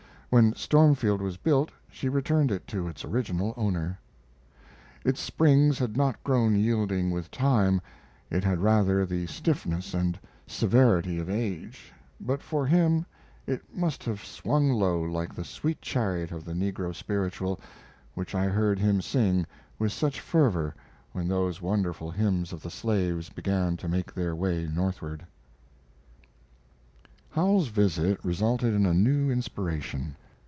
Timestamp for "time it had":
7.31-8.59